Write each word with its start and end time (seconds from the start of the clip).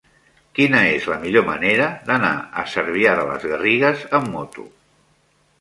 Quina 0.59 0.79
és 0.93 1.05
la 1.11 1.17
millor 1.25 1.45
manera 1.49 1.91
d'anar 2.09 2.33
a 2.63 2.65
Cervià 2.73 3.15
de 3.21 3.29
les 3.33 3.47
Garrigues 3.53 4.05
amb 4.23 4.37
moto? 4.39 4.71